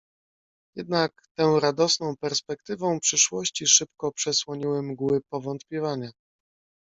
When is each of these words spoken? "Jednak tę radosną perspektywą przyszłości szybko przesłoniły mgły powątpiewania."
"Jednak 0.75 1.21
tę 1.37 1.59
radosną 1.59 2.15
perspektywą 2.17 2.99
przyszłości 2.99 3.67
szybko 3.67 4.11
przesłoniły 4.11 4.83
mgły 4.83 5.21
powątpiewania." 5.21 6.11